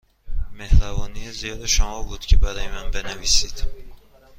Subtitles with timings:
[0.51, 3.63] مهربانی زیاد شما بود که برای من بنویسید.